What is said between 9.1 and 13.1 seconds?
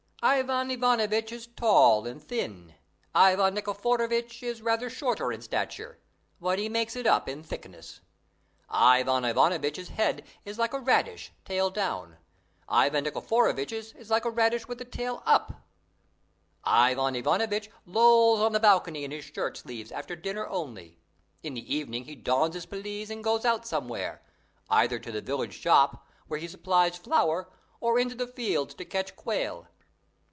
Ivanovitch's head is like a radish, tail down; Ivan